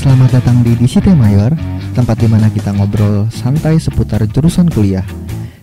[0.00, 1.52] Selamat datang di DCT Mayor,
[1.92, 5.04] tempat di mana kita ngobrol santai seputar jurusan kuliah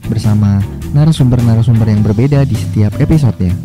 [0.05, 0.61] bersama
[0.93, 3.57] narasumber-narasumber yang berbeda di setiap episodenya.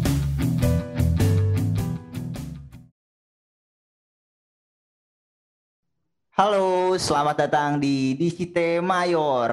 [6.41, 9.53] Halo, selamat datang di DCT Mayor.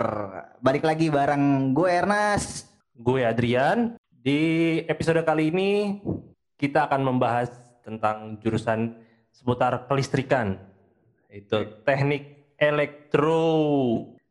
[0.63, 2.71] Balik lagi bareng gue Ernest.
[2.95, 3.99] Gue Adrian.
[4.07, 4.39] Di
[4.87, 5.99] episode kali ini
[6.55, 7.51] kita akan membahas
[7.83, 8.95] tentang jurusan
[9.35, 10.68] seputar kelistrikan.
[11.29, 13.37] Itu teknik elektro.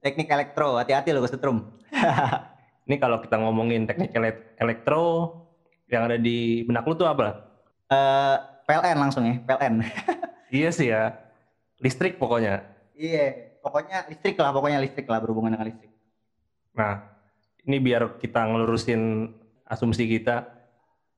[0.03, 1.79] Teknik elektro, hati-hati lo kesetrum.
[2.87, 5.35] Ini kalau kita ngomongin teknik ele- elektro
[5.87, 7.49] yang ada di benak lu tuh apa?
[7.89, 9.75] Eh, PLN langsung ya, PLN.
[10.49, 11.13] Iya sih ya.
[11.77, 12.65] Listrik pokoknya.
[12.97, 15.93] Iya, pokoknya listrik lah, pokoknya listrik lah berhubungan dengan listrik.
[16.73, 17.05] Nah,
[17.69, 19.29] ini biar kita ngelurusin
[19.69, 20.49] asumsi kita.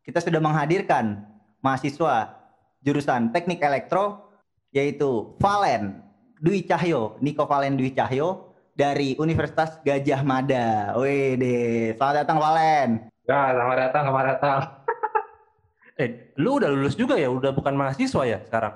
[0.02, 1.30] Kita sudah menghadirkan
[1.62, 2.42] mahasiswa
[2.82, 4.29] jurusan teknik elektro
[4.70, 6.02] yaitu Valen
[6.40, 10.96] Dwi Cahyo, Niko Valen Dwi Cahyo dari Universitas Gajah Mada.
[10.96, 12.88] Wede, selamat datang Valen.
[13.28, 14.60] Ya, selamat datang, selamat datang.
[16.00, 17.28] Eh, lu udah lulus juga ya?
[17.28, 18.72] Udah bukan mahasiswa ya sekarang?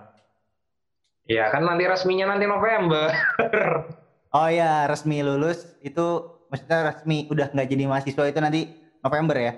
[1.25, 3.09] Ya, kan nanti resminya nanti November.
[4.35, 6.03] Oh ya, resmi lulus itu
[6.51, 8.67] maksudnya resmi udah nggak jadi mahasiswa itu nanti
[8.99, 9.53] November ya?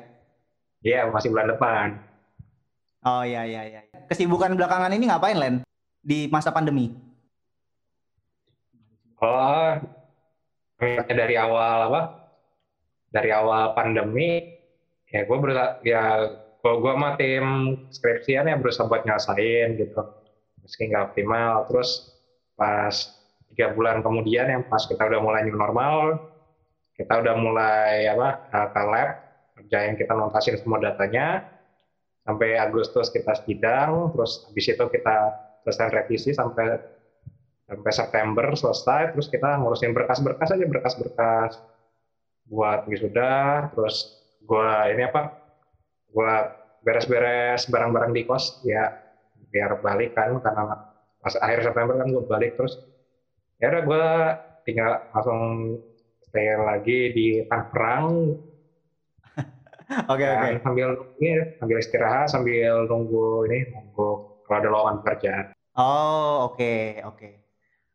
[0.85, 1.87] Iya, masih bulan depan.
[3.09, 3.81] Oh iya iya iya.
[4.05, 5.55] Kesibukan belakangan ini ngapain Len?
[6.07, 6.95] Di masa pandemi?
[9.19, 9.75] Oh,
[11.11, 12.03] dari awal apa?
[13.11, 14.55] Dari awal pandemi,
[15.11, 16.31] ya gue berusaha, ya
[16.63, 17.47] kalau gue sama tim
[17.91, 20.03] skripsian ya berusaha buat nyelesain gitu.
[20.63, 22.15] Meski nggak optimal, terus
[22.55, 22.95] pas
[23.51, 26.23] tiga bulan kemudian yang pas kita udah mulai new normal,
[26.95, 28.29] kita udah mulai apa
[28.71, 29.09] ke lab,
[29.59, 31.51] kerjain kita nontasin semua datanya,
[32.23, 36.79] sampai Agustus kita sidang, terus habis itu kita selesai revisi sampai
[37.67, 41.53] sampai September selesai, terus kita ngurusin berkas-berkas aja berkas-berkas
[42.47, 44.07] buat wisuda, terus
[44.47, 45.35] gua ini apa,
[46.15, 46.47] gua
[46.87, 48.87] beres-beres barang-barang di kos ya
[49.51, 50.79] biar balik kan karena
[51.23, 52.79] pas akhir September kan gue balik terus
[53.59, 54.07] ya udah gue
[54.67, 55.41] tinggal langsung
[56.23, 58.07] stay lagi di Tangerang
[60.13, 60.63] Oke Dan oke.
[60.63, 60.89] sambil
[61.19, 64.09] ini sambil istirahat sambil nunggu ini nunggu
[64.47, 65.46] kalau ada lowongan pekerjaan.
[65.77, 67.29] Oh oke oke.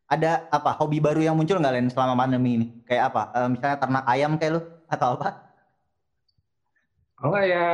[0.06, 2.66] Ada apa hobi baru yang muncul nggak Len selama pandemi ini?
[2.86, 3.22] Kayak apa?
[3.34, 5.34] Eh, misalnya ternak ayam kayak lu atau apa?
[7.22, 7.66] Oh enggak ya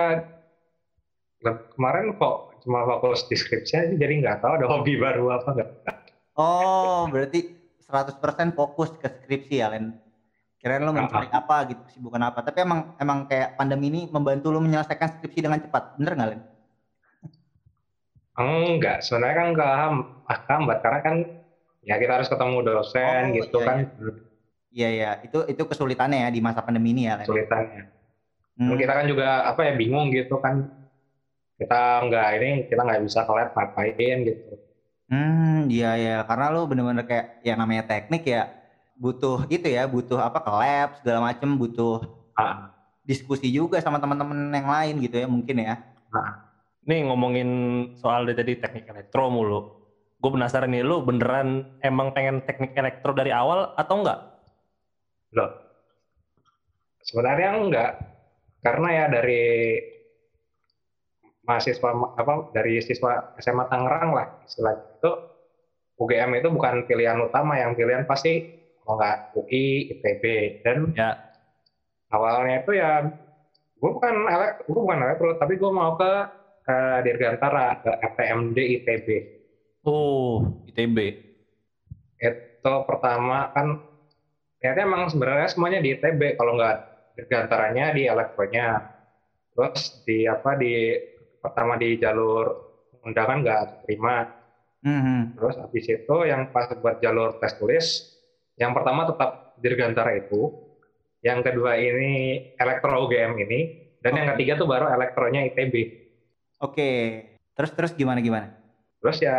[1.72, 5.68] kemarin kok cuma fokus di skripsi aja jadi nggak tahu ada hobi baru apa enggak.
[6.36, 7.44] Oh berarti
[7.84, 9.92] 100% fokus ke skripsi ya Len?
[10.58, 12.42] Kirain lu mencari apa gitu, kesibukan apa?
[12.42, 16.40] Tapi emang emang kayak pandemi ini membantu lu menyelesaikan skripsi dengan cepat, bener nggak Len?
[18.38, 21.14] Enggak, sebenarnya kan nggak ham- ah, hambat karena kan
[21.82, 23.76] ya kita harus ketemu dosen Oh, gitu iya, kan.
[23.78, 24.12] Iya.
[24.68, 27.82] Iya, itu itu kesulitannya ya di masa pandemi ini ya kesulitannya.
[28.58, 28.76] Hmm.
[28.76, 30.62] Kita kan juga apa ya bingung gitu kan.
[31.58, 34.44] Kita nggak ini kita nggak bisa ke lab ngapain gitu.
[35.08, 38.44] Hmm, iya ya, karena lu bener-bener kayak yang namanya teknik ya
[38.92, 41.98] butuh itu ya, butuh apa ke lab segala macem, butuh
[42.38, 42.70] Ah,
[43.02, 45.74] diskusi juga sama teman-teman yang lain gitu ya mungkin ya.
[46.88, 47.48] Nih ngomongin
[47.92, 49.60] soal dari tadi teknik elektro mulu.
[50.18, 54.18] Gue penasaran nih, lu beneran emang pengen teknik elektro dari awal atau enggak?
[55.36, 55.52] Loh.
[57.04, 57.92] Sebenarnya enggak.
[58.64, 59.76] Karena ya dari
[61.48, 65.12] mahasiswa apa dari siswa SMA Tangerang lah istilahnya itu
[65.96, 68.44] UGM itu bukan pilihan utama yang pilihan pasti
[68.84, 70.24] kalau nggak UI ITB
[70.60, 71.16] dan Ya.
[72.12, 73.00] awalnya itu ya
[73.80, 76.12] gue bukan elek gue bukan elektro tapi gue mau ke
[76.68, 79.08] ke Dirgantara ke FTMD ITB
[79.88, 81.16] Oh, ITB.
[82.20, 83.72] itu pertama kan
[84.58, 86.76] ternyata emang sebenarnya semuanya di ITB kalau nggak
[87.16, 88.78] Dirgantaranya di elektronya
[89.54, 90.94] terus di apa di
[91.42, 92.46] pertama di jalur
[93.02, 94.22] undangan nggak terima
[94.78, 95.34] Mhm.
[95.34, 97.86] terus habis itu yang pas buat jalur tes tulis
[98.54, 100.54] yang pertama tetap Dirgantara itu
[101.26, 103.66] yang kedua ini elektro UGM ini
[103.98, 104.38] dan yang Oke.
[104.38, 105.74] ketiga tuh baru elektronya ITB
[106.58, 106.90] Oke.
[107.54, 108.58] Terus terus gimana gimana?
[108.98, 109.38] terus ya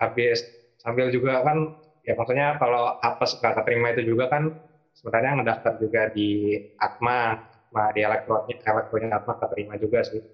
[0.00, 0.40] habis
[0.80, 4.48] sambil juga kan ya maksudnya kalau apes nggak keterima itu juga kan
[4.96, 7.36] sebenarnya ngedaftar juga di Atma
[7.70, 10.24] nah, di elektronya elektronya Atma keterima juga sih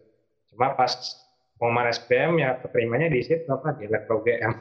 [0.55, 0.95] cuma pas
[1.59, 4.55] pengumuman SPM ya keterimanya di situ apa di elektro GM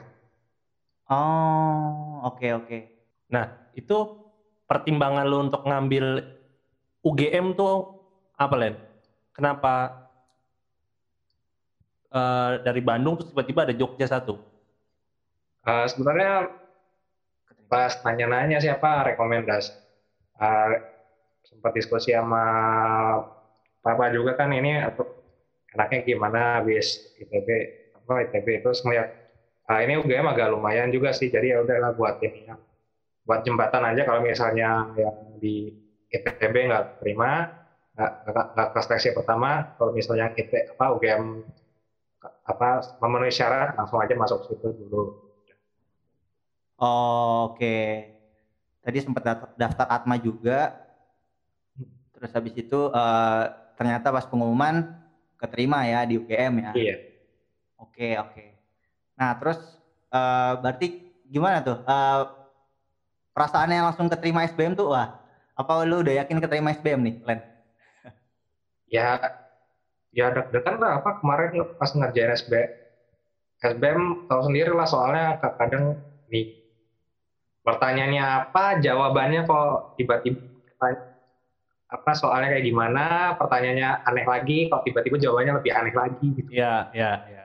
[1.06, 2.78] Oh, oke oke.
[3.30, 3.46] Nah,
[3.78, 3.94] itu
[4.66, 6.18] pertimbangan lu untuk ngambil
[7.06, 7.86] UGM tuh
[8.34, 8.74] apa, Len?
[9.30, 10.05] Kenapa
[12.12, 14.38] eh, dari Bandung terus tiba-tiba ada Jogja satu?
[15.66, 16.48] Eh, sebenarnya
[17.70, 19.70] pas nanya-nanya siapa rekomendasi
[20.42, 20.72] eh,
[21.48, 22.42] sempat diskusi sama
[23.84, 25.04] papa juga kan ini atau
[25.74, 26.86] enaknya gimana habis
[27.20, 27.48] ITB
[27.98, 29.08] apa ITB terus ngeliat
[29.70, 32.54] ah, ini UGM agak lumayan juga sih jadi ya udahlah buat ini ya.
[33.26, 35.70] buat jembatan aja kalau misalnya yang di
[36.12, 37.46] ITB nggak terima
[37.96, 38.48] nggak nggak-
[39.16, 41.22] pertama kalau misalnya IT apa UGM
[42.46, 45.12] apa memenuhi syarat langsung aja masuk situ dulu
[46.76, 48.04] Oh, Oke.
[48.84, 50.68] Tadi sempat dat- daftar Atma juga.
[52.12, 53.42] Terus habis itu eh,
[53.76, 54.84] ternyata pas pengumuman
[55.40, 56.72] keterima ya di UGM ya.
[56.76, 56.94] iya
[57.80, 58.44] Oke, oke.
[59.16, 59.58] Nah, terus
[60.12, 60.86] eh, berarti
[61.24, 61.80] gimana tuh?
[61.80, 62.20] Eh,
[63.32, 65.08] perasaannya langsung keterima SBM tuh wah.
[65.56, 67.40] Apa lu udah yakin keterima SBM nih, Len?
[68.86, 69.18] ya
[70.16, 72.52] ya deg-degan lah apa kemarin pas ngerjain SB
[73.60, 76.00] SBM tahu sendiri lah soalnya kadang
[76.32, 76.56] nih
[77.60, 80.40] pertanyaannya apa jawabannya kok tiba-tiba
[81.86, 83.04] apa soalnya kayak gimana
[83.38, 87.44] pertanyaannya aneh lagi kok tiba-tiba jawabannya lebih aneh lagi gitu Ya, ya, ya.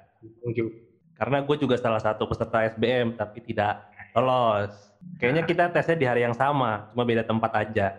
[1.20, 3.78] Karena gue juga salah satu peserta SBM tapi tidak
[4.18, 4.74] lolos.
[5.22, 7.94] Kayaknya kita tesnya di hari yang sama, cuma beda tempat aja.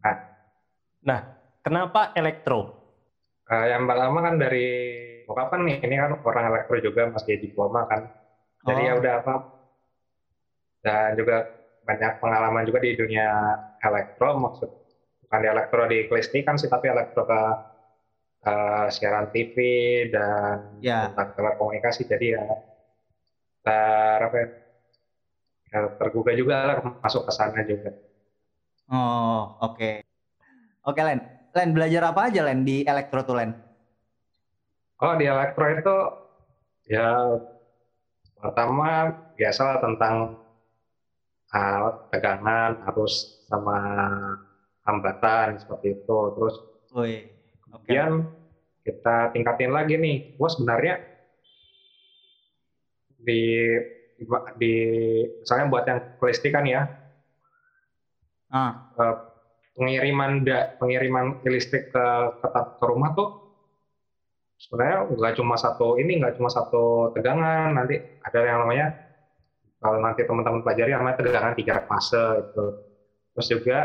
[0.00, 0.16] Ah.
[1.04, 1.20] Nah,
[1.60, 2.77] kenapa elektro?
[3.48, 4.66] Eh, yang pertama kan dari
[5.24, 8.00] bokap kan nih ini kan orang elektro juga masih diploma kan
[8.68, 8.98] jadi ya Oh.
[9.00, 9.32] udah apa
[10.84, 11.36] dan juga
[11.88, 13.28] banyak pengalaman juga di dunia
[13.80, 14.68] elektro maksud
[15.24, 17.40] bukan di elektro di Klisti kan sih tapi elektro ke
[18.50, 19.56] eh, siaran TV
[20.14, 21.10] dan Ya.
[21.10, 22.44] tentang telekomunikasi jadi ya
[23.64, 24.46] ter apa ya,
[25.72, 27.90] ya, tergugah juga lah masuk ke sana juga
[28.88, 30.00] Oh, oke.
[30.88, 31.20] Oke, Len.
[31.58, 33.50] Len, belajar apa aja, Len, di elektro tuh, Len?
[35.02, 35.96] Oh di elektro itu
[36.90, 37.38] ya
[38.38, 40.34] pertama biasa tentang
[41.54, 43.78] uh, tegangan arus sama
[44.86, 46.54] hambatan seperti itu terus
[46.94, 47.30] Woi,
[47.70, 47.78] oke.
[47.84, 48.10] kemudian
[48.82, 50.98] kita tingkatin lagi nih wah sebenarnya
[53.22, 53.70] di
[54.56, 54.74] di
[55.38, 56.82] misalnya buat yang kelisti kan ya
[58.48, 59.14] Ah, eh,
[59.78, 62.06] pengiriman da, pengiriman listrik ke,
[62.42, 62.48] ke
[62.82, 63.48] ke rumah tuh
[64.58, 67.94] sebenarnya nggak cuma satu ini nggak cuma satu tegangan nanti
[68.26, 68.90] ada yang namanya
[69.78, 72.66] kalau nanti teman-teman pelajari namanya tegangan tiga fase itu
[73.38, 73.78] terus juga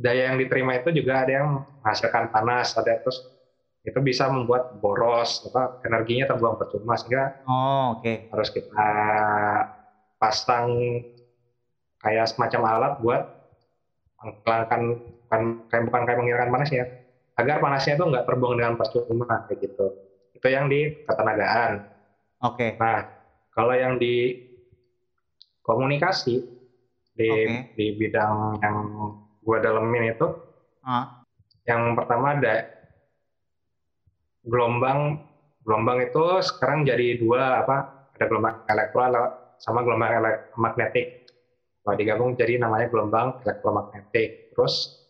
[0.00, 1.48] daya yang diterima itu juga ada yang
[1.84, 3.20] menghasilkan panas ada terus
[3.84, 8.32] itu bisa membuat boros apa energinya terbuang percuma sehingga oh, oke.
[8.32, 8.88] harus kita
[10.16, 10.72] pasang
[12.00, 13.22] kayak semacam alat buat
[14.24, 14.82] menghilangkan
[15.26, 16.84] bukan kayak bukan kayak menghilangkan panas ya
[17.36, 19.86] agar panasnya itu nggak terbuang dengan percuma kayak gitu.
[20.38, 21.82] Itu yang di ketenagaan.
[22.46, 22.76] Oke.
[22.78, 23.00] nah
[23.50, 24.36] kalau yang di
[25.64, 26.44] komunikasi
[27.16, 27.72] di Oke.
[27.74, 28.76] di bidang yang
[29.40, 30.28] gua dalemin itu
[30.86, 31.18] Ah,
[31.66, 32.62] yang pertama ada
[34.46, 35.18] gelombang
[35.66, 39.02] gelombang itu sekarang jadi dua apa ada gelombang elektro
[39.58, 41.26] sama gelombang elektromagnetik
[41.86, 44.50] kalau digabung jadi namanya gelombang elektromagnetik.
[44.50, 45.05] Terus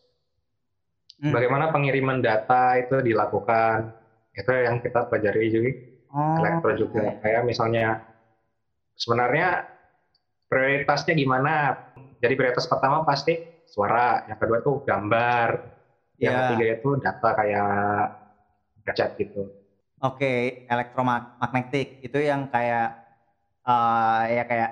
[1.22, 1.32] hmm.
[1.32, 3.90] bagaimana pengiriman data itu dilakukan?
[4.36, 5.70] Itu yang kita pelajari juga.
[6.12, 7.02] Oh, elektro juga.
[7.24, 8.00] Kayak misalnya
[8.96, 9.64] sebenarnya
[10.48, 11.74] prioritasnya gimana?
[12.20, 13.36] Jadi prioritas pertama pasti
[13.66, 15.48] suara yang kedua tuh gambar
[16.16, 16.40] yang Ya.
[16.48, 17.68] ketiga itu data kayak
[18.94, 19.52] chat gitu.
[20.00, 22.00] Oke, elektromagnetik.
[22.00, 22.92] Itu yang kayak
[23.66, 24.70] eh ya kayak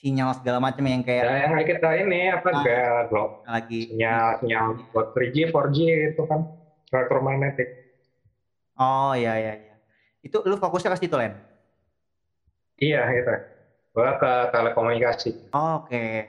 [0.00, 2.62] sinyal segala macam yang kayak ya yang kita ini apa Ah.
[2.64, 5.78] kayak glow lagi sinyal sinyal buat 3G 4G
[6.10, 6.40] itu kan
[6.88, 7.68] elektromagnetik
[8.74, 9.74] Oh iya iya iya.
[10.20, 11.36] Itu lu fokusnya ke situ, Len?
[12.76, 13.28] iya gitu
[13.92, 16.24] gua ke telekomunikasi Oh, Oke.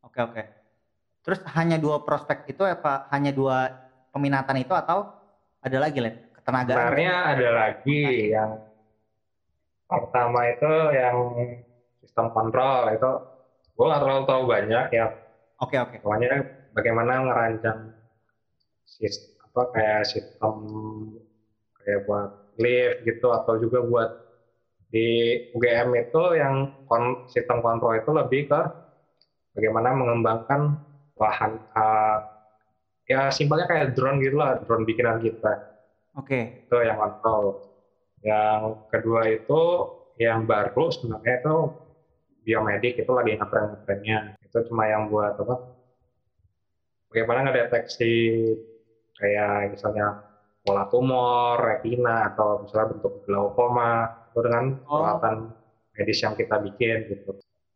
[0.00, 0.42] Oke oke.
[1.20, 3.74] Terus hanya dua prospek itu apa hanya dua
[4.08, 5.02] peminatan itu atau
[5.58, 6.14] ada lagi, Len?
[6.30, 6.78] Ketenagaan.
[6.78, 8.50] sebenarnya ada lagi yang
[9.84, 11.16] pertama itu yang
[12.18, 13.10] sistem kontrol itu
[13.78, 15.06] gua nggak terlalu tahu banyak ya
[15.62, 16.02] Oke oke.
[16.02, 16.42] pokoknya
[16.74, 17.94] bagaimana ngerancang
[18.82, 20.54] sistem apa kayak sistem
[21.78, 24.10] kayak buat lift gitu atau juga buat
[24.90, 28.66] di UGM itu yang kon- sistem kontrol itu lebih ke
[29.54, 30.74] bagaimana mengembangkan
[31.14, 32.18] lahan uh,
[33.06, 35.54] ya simpelnya kayak drone gitu lah drone bikinan kita
[36.18, 36.50] Oke.
[36.50, 37.62] itu yang kontrol
[38.26, 39.86] yang kedua itu
[40.18, 41.56] yang baru sebenarnya itu
[42.42, 45.56] biomedik itu lagi ngetren-ngetrennya itu cuma yang buat apa
[47.12, 48.12] bagaimana ngedeteksi
[49.18, 50.28] kayak misalnya
[50.62, 55.00] pola tumor, retina atau misalnya bentuk glaukoma itu dengan Oh.
[55.00, 55.36] peralatan
[55.96, 57.32] medis yang kita bikin gitu.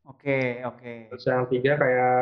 [0.06, 1.08] Oke, oke.
[1.08, 2.20] Terus yang tiga kayak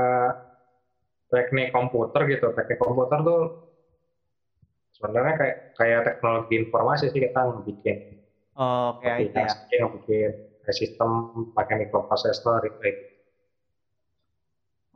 [1.35, 2.55] teknik komputer gitu.
[2.55, 3.43] Teknik komputer tuh
[4.95, 7.99] sebenarnya kayak kayak teknologi informasi sih kita ngebikin.
[8.55, 9.51] Oke, IT ya.
[9.89, 11.11] ngebikin kayak sistem
[11.57, 12.91] pakai microprocessor itu.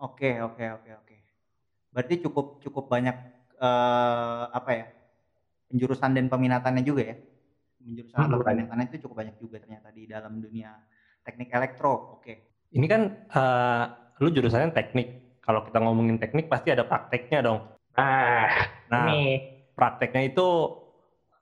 [0.06, 1.16] Oke, oke, oke, oke.
[1.94, 3.16] Berarti cukup cukup banyak
[3.62, 4.86] eh apa ya?
[5.70, 7.16] Penjurusan dan peminatannya juga ya.
[7.82, 8.66] Penjurusan atau Hmm, banyak.
[8.66, 10.70] peminatannya itu cukup banyak juga ternyata di dalam dunia
[11.26, 12.18] teknik elektro.
[12.18, 12.34] Oke.
[12.74, 13.84] Ini kan eh,
[14.22, 15.08] lu jurusannya teknik.
[15.44, 17.58] Kalau kita ngomongin teknik pasti ada prakteknya dong.
[17.94, 18.48] Nah,
[18.90, 19.38] Nah, ini
[19.76, 20.46] prakteknya itu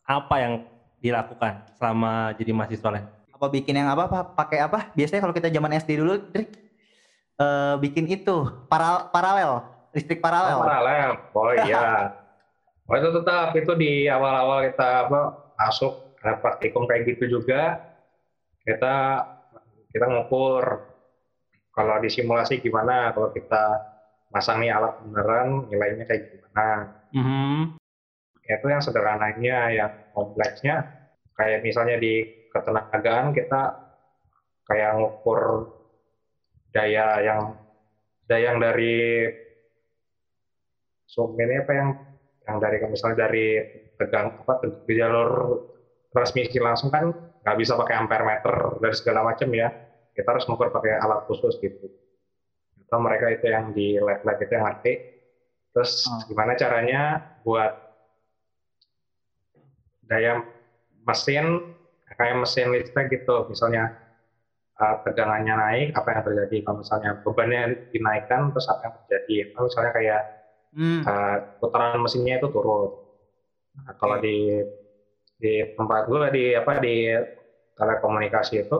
[0.06, 0.54] apa yang
[1.02, 3.04] dilakukan selama jadi mahasiswa Len?
[3.50, 4.06] Bikin yang apa?
[4.06, 4.92] apa pakai apa?
[4.94, 6.50] Biasanya kalau kita zaman SD dulu, Drik,
[7.40, 10.58] eh bikin itu para- paralel, listrik paralel.
[10.58, 11.10] Oh, paralel.
[11.34, 11.82] Oh iya.
[12.90, 15.20] Oh itu tetap itu di awal-awal kita apa
[15.54, 17.78] masuk praktikum kayak gitu juga
[18.66, 19.22] kita
[19.94, 20.82] kita ngukur
[21.72, 23.80] kalau di simulasi gimana kalau kita
[24.32, 26.68] masang nih alat beneran nilainya kayak gimana.
[27.12, 27.76] Mhm.
[28.42, 30.84] Itu yang sederhananya, yang kompleksnya
[31.36, 33.72] kayak misalnya di ketenagaan kita
[34.68, 35.66] kayak ngukur
[36.72, 37.56] daya yang
[38.28, 39.28] daya yang dari
[41.08, 41.88] sumber ini apa yang
[42.48, 43.60] yang dari misalnya dari
[44.00, 45.60] tegang apa di jalur
[46.12, 49.68] transmisi langsung kan nggak bisa pakai ampere meter dan segala macam ya.
[50.12, 51.88] Kita harus ngukur pakai alat khusus gitu.
[52.76, 54.92] Itu mereka itu yang di lab-lab itu yang ngerti.
[55.72, 56.20] Terus Oh.
[56.28, 57.72] gimana caranya buat
[60.04, 60.44] daya
[61.08, 61.64] mesin
[62.18, 63.32] kayak mesin listrik gitu.
[63.52, 63.82] Misalnya
[64.80, 66.56] uh, tegangannya naik apa yang terjadi?
[66.64, 67.60] Kalau misalnya bebannya
[67.92, 69.34] dinaikkan terus apa yang terjadi?
[69.52, 70.20] Kalau misalnya kayak
[70.72, 71.04] Hmm.
[71.04, 72.88] uh, putaran mesinnya itu turun.
[73.76, 74.64] Nah, kalau di
[75.42, 77.12] di tempat gue di apa di
[77.76, 78.76] telekomunikasi itu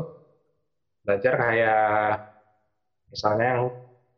[1.05, 2.17] belajar kayak
[3.12, 3.62] misalnya yang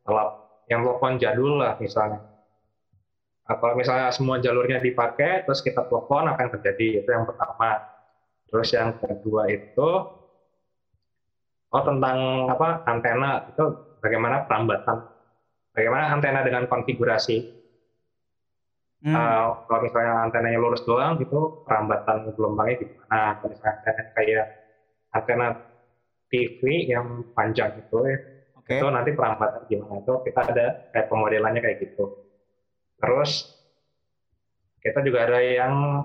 [0.04, 0.28] telap
[0.70, 2.20] yang telepon jadul lah misalnya.
[3.44, 6.86] Nah, kalau misalnya semua jalurnya dipakai terus kita telepon apa yang terjadi?
[7.04, 7.80] Itu yang pertama
[8.54, 9.88] terus yang kedua itu
[11.74, 15.02] oh tentang apa antena itu bagaimana perambatan
[15.74, 17.42] bagaimana antena dengan konfigurasi
[19.04, 19.12] Hmm.
[19.12, 24.44] Uh, kalau misalnya antenanya lurus doang gitu perambatan gelombangnya gimana kalau misalnya antena kayak
[25.12, 25.46] antena
[26.32, 28.16] TV yang panjang gitu ya
[28.56, 28.80] Oke.
[28.80, 32.16] itu nanti perambatan gimana itu kita ada kayak pemodelannya kayak gitu
[32.96, 33.44] terus
[34.80, 36.00] kita juga ada yang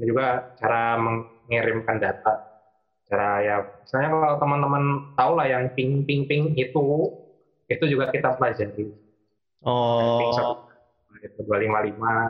[0.00, 0.96] ini juga cara
[1.46, 2.42] mengirimkan data.
[3.06, 4.82] Cara ya misalnya kalau teman-teman
[5.14, 7.10] tahu lah yang ping ping ping itu
[7.70, 8.90] itu juga kita pelajari.
[8.90, 8.94] Ping
[9.66, 10.54] Oh, satu
[11.22, 12.28] itu dua lima lima.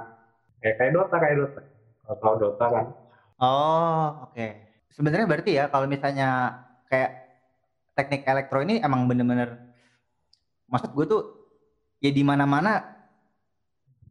[0.61, 1.61] Kayak kayak Dota kayak Dota.
[2.05, 2.87] Kalau tahu Dota kan.
[3.37, 4.47] Oh, oke.
[4.93, 6.57] Sebenarnya berarti ya kalau misalnya
[6.89, 7.13] kayak
[7.93, 9.57] teknik elektro ini emang bener-bener
[10.69, 11.23] maksud gue tuh
[12.01, 12.81] ya di mana-mana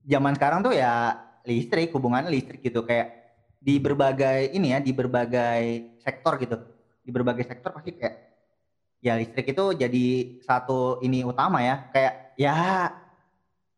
[0.06, 1.14] zaman sekarang tuh ya
[1.46, 2.86] listrik, hubungannya listrik gitu.
[2.86, 3.10] Kayak
[3.66, 6.54] di berbagai ini ya, di berbagai sektor gitu.
[7.02, 8.14] Di berbagai sektor pasti kayak
[9.02, 10.06] ya listrik itu jadi
[10.46, 11.82] satu ini utama ya.
[11.90, 12.56] Kayak ya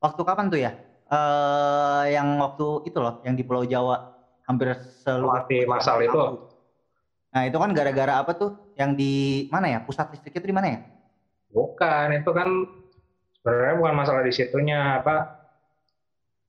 [0.03, 0.71] waktu kapan tuh ya?
[1.07, 3.95] Eh yang waktu itu loh, yang di Pulau Jawa
[4.43, 4.75] hampir
[5.07, 6.35] seluruh Mati masal itu.
[7.31, 8.51] Nah, itu kan gara-gara apa tuh?
[8.75, 9.13] Yang di
[9.47, 9.79] mana ya?
[9.79, 10.79] Pusat listrik itu di mana ya?
[11.51, 12.49] bukan itu kan
[13.39, 15.23] sebenarnya bukan masalah di situnya apa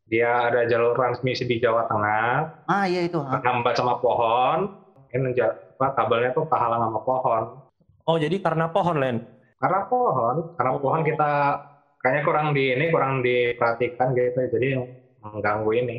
[0.09, 3.21] dia ada jalur transmisi di Jawa Tengah Ah, iya itu.
[3.21, 4.73] terhambat sama pohon
[5.09, 7.43] ini apa, kabelnya tuh kehalang sama pohon
[8.05, 9.17] oh jadi karena pohon Len.
[9.57, 11.31] karena pohon karena pohon kita
[11.99, 14.69] kayaknya kurang di ini kurang diperhatikan gitu jadi
[15.21, 15.97] mengganggu ini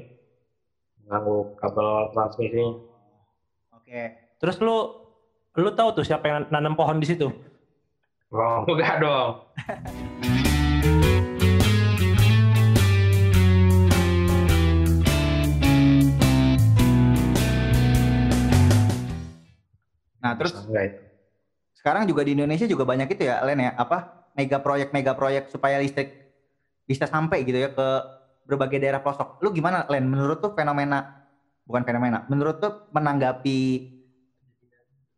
[0.99, 2.65] mengganggu kabel transmisi
[3.71, 4.01] Oke.
[4.37, 4.77] Terus lu
[5.53, 7.27] lu tahu tuh siapa yang nanam pohon di situ?
[8.29, 9.41] oh enggak dong
[20.29, 20.53] Nah, terus
[21.73, 24.29] sekarang juga di Indonesia juga banyak itu ya, Len ya, apa?
[24.37, 26.29] Mega proyek mega proyek supaya listrik
[26.85, 27.87] bisa sampai gitu ya ke
[28.45, 29.41] berbagai daerah pelosok.
[29.41, 30.05] Lu gimana, Len?
[30.05, 31.25] Menurut tuh fenomena
[31.65, 33.89] bukan fenomena, menurut tuh menanggapi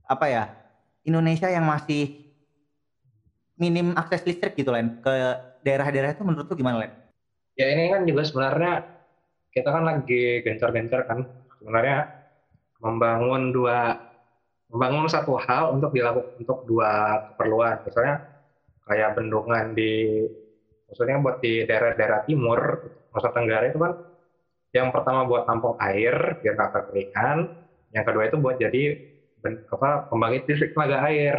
[0.07, 0.43] apa ya?
[1.03, 2.31] Indonesia yang masih
[3.59, 5.11] minim akses listrik gitu, Len, ke
[5.59, 6.91] daerah-daerah itu menurut tuh gimana, Len?
[7.59, 8.73] ya ini kan juga sebenarnya
[9.51, 11.19] kita kan lagi gencar-gencar kan
[11.59, 12.07] sebenarnya
[12.79, 13.99] membangun dua
[14.71, 18.15] membangun satu hal untuk dilakukan untuk dua keperluan misalnya
[18.87, 19.91] kayak bendungan di
[20.87, 22.59] maksudnya buat di daerah-daerah timur
[23.11, 23.91] Nusa Tenggara itu kan
[24.77, 27.37] yang pertama buat tampung air biar nggak kekeringan
[27.95, 28.95] yang kedua itu buat jadi
[29.43, 31.35] ben- apa pembangkit listrik tenaga air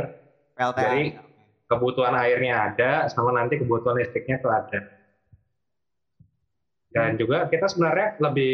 [0.56, 0.82] PLTA.
[0.84, 1.02] Jadi
[1.70, 4.78] kebutuhan airnya ada, sama nanti kebutuhan listriknya tuh ada.
[6.92, 8.52] Dan juga kita sebenarnya lebih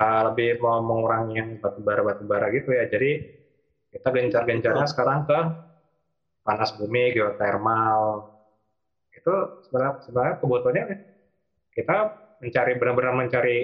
[0.00, 2.86] uh, lebih mau mengurangi yang batubara batubara gitu ya.
[2.90, 3.10] Jadi
[3.94, 5.38] kita gencar-gencarnya sekarang ke
[6.42, 8.30] panas bumi, geotermal.
[9.14, 10.84] Itu sebenarnya sebenarnya kebutuhannya
[11.74, 11.96] kita
[12.42, 13.56] mencari benar-benar mencari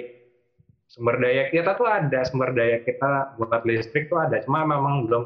[0.91, 5.23] sumber daya kita tuh ada sumber daya kita buat listrik tuh ada cuma memang belum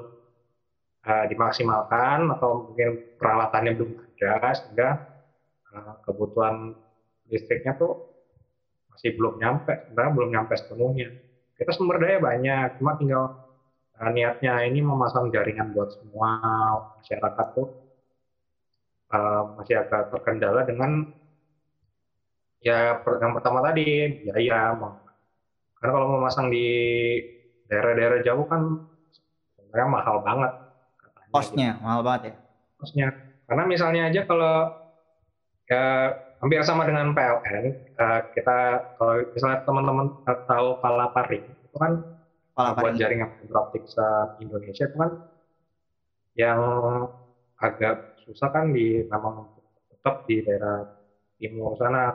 [1.09, 4.89] uh, dimaksimalkan atau mungkin peralatannya belum ada sehingga
[5.73, 6.77] uh, kebutuhan
[7.33, 8.14] listriknya tuh
[8.95, 11.09] masih belum nyampe sebenarnya belum nyampe sepenuhnya
[11.59, 13.23] kita sumber daya banyak cuma tinggal
[13.99, 16.39] uh, niatnya ini memasang jaringan buat semua
[16.99, 17.67] masyarakat tuh
[19.11, 21.11] uh, masih agak terkendala dengan
[22.63, 24.73] ya yang pertama tadi biaya
[25.85, 26.65] karena kalau mau masang di
[27.69, 28.89] daerah-daerah jauh kan
[29.53, 30.51] sebenarnya mahal banget.
[31.29, 31.83] Kosnya gitu.
[31.85, 32.33] mahal banget ya?
[32.81, 33.07] Kosnya.
[33.45, 34.73] Karena misalnya aja kalau
[35.69, 35.83] ya
[36.45, 40.13] hampir sama dengan PLN, uh, kita kalau misalnya teman-teman
[40.45, 41.97] tahu Palaparing, itu kan
[42.53, 44.05] buat jaringan fiber optik se
[44.37, 45.11] Indonesia itu kan
[46.37, 46.61] yang
[47.57, 49.49] agak susah kan di memang
[49.89, 50.85] tetap di daerah
[51.41, 52.13] timur sana.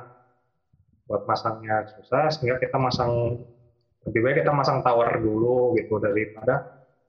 [1.10, 3.34] Buat masangnya susah sehingga kita masang
[4.06, 6.62] lebih baik kita masang tower dulu gitu daripada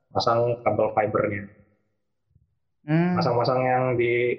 [0.10, 1.46] masang kabel fibernya.
[2.82, 3.14] Hmm.
[3.14, 4.34] masang-masang yang di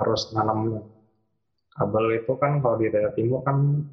[0.00, 0.80] harus nanam
[1.72, 3.84] kabel itu kan kalau di daerah timur kan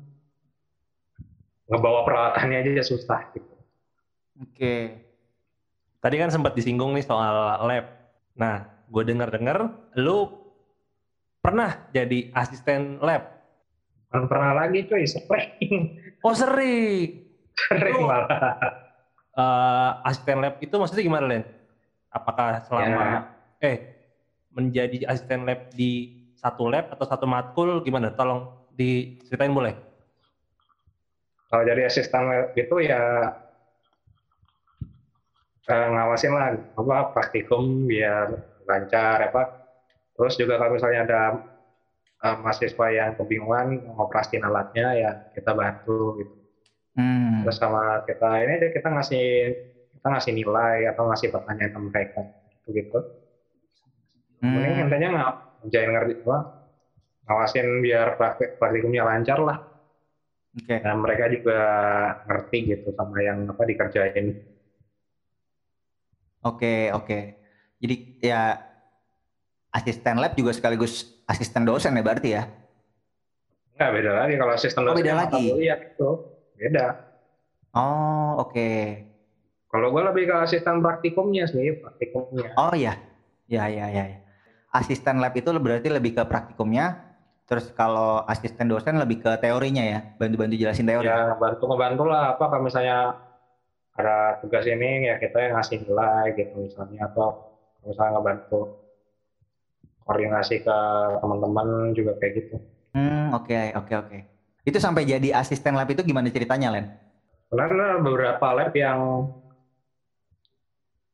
[1.70, 3.56] ngebawa peralatannya aja susah gitu.
[4.42, 4.76] Oke.
[6.00, 7.86] Tadi kan sempat disinggung nih soal lab.
[8.40, 9.68] Nah, gue dengar-dengar
[10.00, 10.32] lu
[11.40, 13.40] pernah jadi asisten lab
[14.10, 16.02] Bukan pernah lagi cuy, sering.
[16.26, 17.30] Oh sering?
[17.54, 18.58] Sering malah.
[19.38, 21.46] Uh, asisten lab itu maksudnya gimana Len?
[22.10, 23.20] Apakah selama ya.
[23.62, 23.78] eh
[24.50, 28.16] menjadi asisten lab di satu lab atau satu matkul gimana?
[28.16, 29.76] Tolong diceritain boleh?
[31.52, 33.36] Kalau jadi asisten lab itu ya
[35.68, 38.32] uh, ngawasin lah apa praktikum biar
[38.64, 39.52] lancar apa.
[40.16, 41.22] Terus juga kalau misalnya ada
[42.24, 46.36] uh, mahasiswa yang kebingungan ngoperasiin alatnya ya kita bantu gitu.
[46.96, 47.44] Hmm.
[47.44, 49.28] Terus sama kita ini aja kita ngasih
[50.00, 52.22] kita ngasih nilai atau ngasih pertanyaan ke mereka
[52.56, 53.00] gitu gitu.
[54.40, 54.56] Hmm.
[54.56, 55.10] Mending intinya
[55.68, 56.38] jangan ngerti apa
[57.30, 59.58] ngawasin biar praktik praktikumnya lancar lah.
[60.58, 60.66] Oke.
[60.66, 60.80] Okay.
[60.82, 61.60] Dan mereka juga
[62.26, 64.34] ngerti gitu sama yang apa dikerjain.
[66.42, 67.06] Oke okay, oke.
[67.06, 67.24] Okay.
[67.80, 67.96] Jadi
[68.26, 68.58] ya
[69.70, 72.44] asisten lab juga sekaligus asisten dosen ya berarti ya?
[73.78, 74.96] Enggak beda lagi kalau asisten dosen.
[74.96, 75.44] Oh beda lagi.
[75.54, 76.10] Iya itu
[76.58, 76.86] beda.
[77.78, 78.50] Oh oke.
[78.50, 79.06] Okay.
[79.70, 82.58] Kalau gue lebih ke asisten praktikumnya sih praktikumnya.
[82.58, 82.98] Oh iya,
[83.46, 84.18] ya ya ya.
[84.70, 87.10] Asisten lab itu berarti lebih ke praktikumnya.
[87.50, 91.10] Terus kalau asisten dosen lebih ke teorinya ya, bantu-bantu jelasin teori.
[91.10, 93.18] Ya bantu ngebantu lah apa kalau misalnya
[93.98, 98.60] ada tugas ini ya kita yang ngasih nilai gitu misalnya atau misalnya ngebantu
[100.06, 100.78] koordinasi ke
[101.22, 102.56] teman-teman juga kayak gitu.
[102.94, 104.08] Hmm, oke, okay, oke, okay, oke.
[104.10, 104.22] Okay.
[104.66, 106.86] Itu sampai jadi asisten lab itu gimana ceritanya, Len?
[107.50, 109.30] Karena beberapa lab yang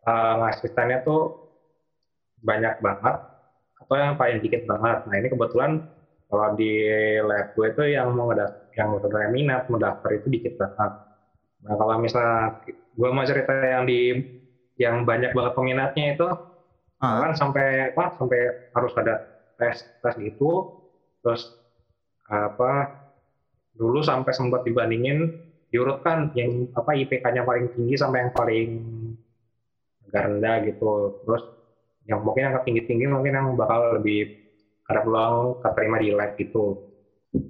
[0.03, 1.51] uh, asistennya tuh
[2.43, 3.34] banyak banget
[3.85, 5.05] atau yang paling dikit banget.
[5.05, 5.71] Nah ini kebetulan
[6.25, 6.71] kalau di
[7.21, 8.33] lab gue itu yang mau
[8.73, 10.91] yang sebenarnya minat mendaftar itu dikit banget.
[11.65, 12.65] Nah kalau misalnya
[12.97, 14.25] gue mau cerita yang di
[14.75, 17.17] yang banyak banget peminatnya itu uh.
[17.23, 18.39] kan sampai apa sampai
[18.75, 19.23] harus ada
[19.55, 20.83] tes tes gitu
[21.23, 21.55] terus
[22.27, 22.91] apa
[23.75, 25.31] dulu sampai sempat dibandingin
[25.71, 28.69] diurutkan yang apa IPK-nya paling tinggi sampai yang paling
[30.07, 30.91] agak rendah gitu
[31.27, 31.43] terus
[32.05, 34.37] yang mungkin yang tinggi-tinggi mungkin yang bakal lebih
[34.85, 36.85] ada peluang keterima di lab gitu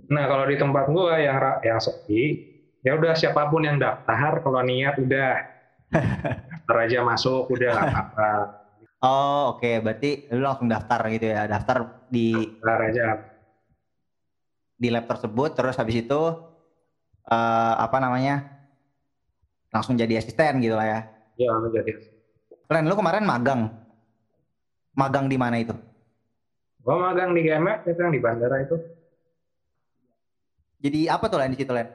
[0.10, 4.64] nah kalau di tempat gua yang yang sepi ya udah siapa pun yang daftar kalau
[4.64, 5.34] niat udah
[6.52, 8.32] daftar aja masuk udah apa
[9.06, 9.78] Oh oke, okay.
[9.84, 13.06] berarti lu langsung daftar gitu ya, daftar di daftar aja
[14.82, 16.22] di lab tersebut, terus habis itu
[17.30, 18.66] uh, apa namanya
[19.70, 21.00] langsung jadi asisten gitu lah ya?
[21.38, 21.92] Iya, jadi.
[22.66, 23.70] Keren, lu kemarin magang,
[24.96, 25.76] magang di mana itu?
[26.82, 28.78] Gua magang di GMF itu yang di bandara itu.
[30.86, 31.90] Jadi apa tuh Len di situ Len?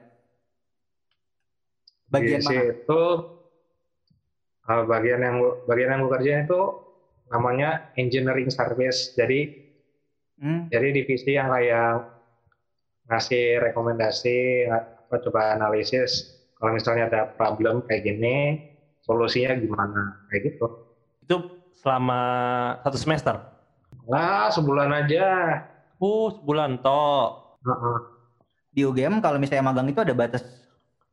[2.11, 2.63] Bagian di mana?
[2.75, 3.03] Itu
[4.67, 5.37] uh, bagian yang
[5.67, 6.63] bagian yang gue kerjain itu
[7.31, 9.15] namanya engineering service.
[9.15, 9.71] Jadi
[10.43, 10.75] hmm.
[10.75, 12.19] jadi divisi yang kayak
[13.11, 18.59] ngasih rekomendasi apa coba analisis kalau misalnya ada problem kayak gini
[19.07, 20.67] solusinya gimana kayak gitu.
[21.23, 22.21] Itu selama
[22.83, 23.35] satu semester?
[24.11, 25.27] Lah, sebulan aja.
[26.03, 27.55] Oh, sebulan toh.
[27.63, 27.99] Heeh.
[28.71, 30.43] Di UGM kalau misalnya magang itu ada batas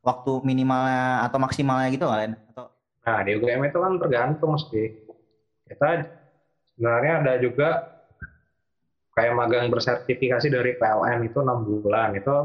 [0.05, 2.33] waktu minimalnya atau maksimalnya gitu nggak Len?
[2.53, 2.71] Atau
[3.07, 4.83] Nah, di UGM itu kan tergantung mesti.
[5.63, 5.89] Kita
[6.75, 7.69] sebenarnya ada juga
[9.15, 12.35] kayak magang bersertifikasi dari PLN itu enam bulan itu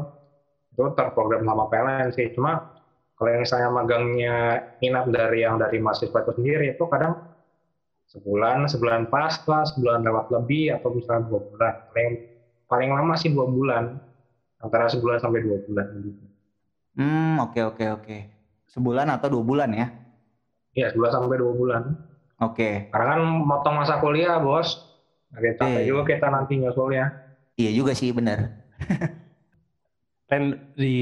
[0.73, 2.31] itu terprogram sama PLN sih.
[2.31, 2.79] Cuma
[3.19, 4.35] kalau yang misalnya magangnya
[4.79, 7.19] minat dari yang dari mahasiswa itu sendiri itu kadang
[8.11, 11.73] sebulan, sebulan pas lah, sebulan lewat lebih atau misalnya dua bulan.
[11.89, 12.09] Paling
[12.71, 13.83] paling lama sih dua bulan,
[14.63, 15.87] antara sebulan sampai dua bulan.
[16.05, 16.25] gitu.
[16.97, 18.13] hmm oke oke oke
[18.73, 19.85] sebulan atau dua bulan ya?
[20.77, 21.81] Iya, sebulan sampai dua bulan.
[22.39, 24.69] Oke Karena kan motong masa kuliah, bos.
[25.35, 25.89] Agak capek Iya.
[25.89, 27.05] juga kita nanti nyusulnya.
[27.59, 28.39] iya juga sih bener.
[30.31, 30.43] Len
[30.79, 30.93] di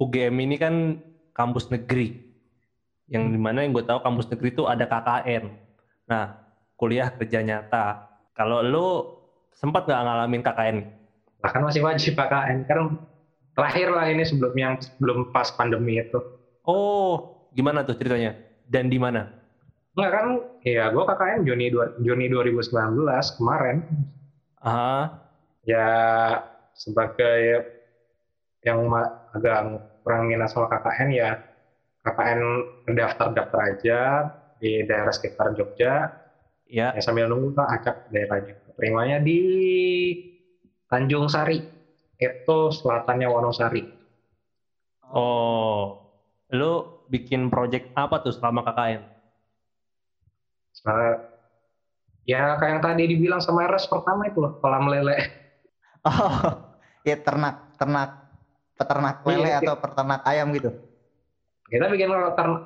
[0.00, 0.74] UGM ini kan
[1.36, 2.12] kampus negeri.
[3.12, 5.44] Yang di mana yang gue tahu kampus negeri itu ada KKN.
[6.06, 6.30] Nah,
[6.78, 7.98] kuliah kerja nyata.
[8.36, 9.02] Kalau lu
[9.56, 10.76] sempat nggak ngalamin KKN?
[11.42, 12.62] Bahkan masih wajib KKN.
[12.68, 12.78] Kan
[13.56, 16.18] terakhir lah ini sebelum yang sebelum pas pandemi itu.
[16.66, 17.18] Oh,
[17.50, 18.34] gimana tuh ceritanya?
[18.66, 19.26] Dan di mana?
[19.96, 20.26] Enggak kan,
[20.60, 23.80] ya gue KKN Juni, dua- Juni 2019 kemarin.
[24.60, 25.08] Ah,
[25.66, 25.88] Ya
[26.76, 27.66] sebagai
[28.62, 28.86] yang
[29.34, 31.30] agak kurang minat sama KKN ya
[32.06, 32.40] KKN
[32.94, 33.98] daftar-daftar aja
[34.60, 36.08] di daerah sekitar Jogja.
[36.66, 36.90] Ya.
[36.90, 38.58] ya sambil nunggu lah acak daerahnya.
[38.74, 39.38] Terimanya di
[40.90, 41.62] Tanjung Sari.
[42.18, 43.86] Itu selatannya Wonosari.
[45.06, 45.94] Oh,
[46.50, 49.06] lu bikin project apa tuh selama KKN?
[50.74, 51.22] Soalnya,
[52.26, 55.16] ya kayak yang tadi dibilang sama Eres pertama itu loh kolam lele.
[56.06, 56.54] Oh.
[57.02, 58.14] Ya ternak ternak
[58.78, 60.70] peternak lele Iya, atau peternak ayam gitu.
[61.66, 62.08] Kita bikin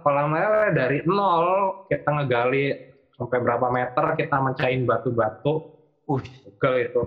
[0.05, 1.73] kolam lele dari nol.
[1.89, 2.73] Kita ngegali
[3.17, 5.61] sampai berapa meter kita mencahin batu-batu.
[6.09, 7.03] Uh Google itu.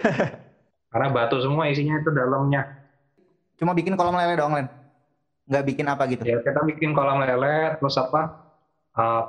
[0.92, 2.64] Karena batu semua isinya itu dalamnya.
[3.56, 4.66] Cuma bikin kolam lele doang Len?
[5.46, 6.22] Nggak bikin apa gitu?
[6.26, 8.34] ya kita bikin kolam lele terus apa
[8.98, 9.24] eh,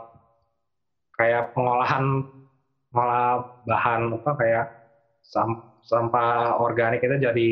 [1.13, 2.25] kayak pengolahan
[2.93, 4.65] ngolah bahan apa kayak
[5.21, 7.49] sam- sampah organik itu jadi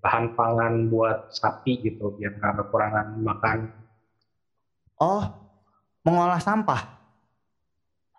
[0.00, 3.58] bahan pangan buat sapi gitu biar nggak kekurangan makan
[4.96, 5.22] Oh
[6.06, 6.80] mengolah sampah.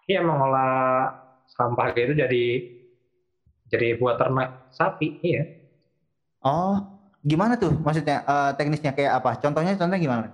[0.07, 1.11] iya mengolah
[1.47, 2.43] sampah gitu jadi
[3.67, 5.43] jadi buat ternak sapi iya
[6.39, 6.79] Oh
[7.25, 9.35] gimana tuh maksudnya eh, teknisnya kayak apa?
[9.41, 10.27] Contohnya contohnya gimana?